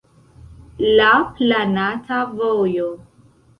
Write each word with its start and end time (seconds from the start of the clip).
La 1.01 1.09
planata 1.37 2.25
vojo. 2.35 2.91